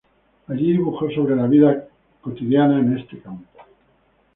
Allí 0.47 0.71
dibujó 0.71 1.11
sobre 1.11 1.35
la 1.35 1.45
vida 1.45 1.87
cotidiana 2.23 2.79
en 2.79 2.97
este 2.97 3.19
campo. 3.19 3.45